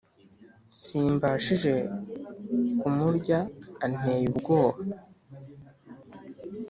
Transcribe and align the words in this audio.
simbashije 0.81 1.73
kumurya 2.79 3.39
anteye 3.85 4.25
ubwoba 4.33 4.79